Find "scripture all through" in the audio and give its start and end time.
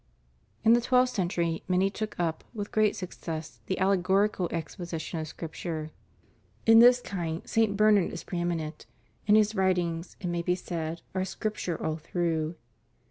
11.23-12.55